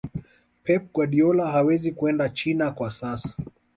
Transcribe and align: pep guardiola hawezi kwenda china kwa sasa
pep 0.63 0.91
guardiola 0.93 1.51
hawezi 1.51 1.91
kwenda 1.91 2.29
china 2.29 2.71
kwa 2.71 2.91
sasa 2.91 3.35